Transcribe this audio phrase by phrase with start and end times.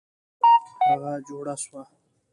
[0.87, 1.81] هغه جوړه سوه.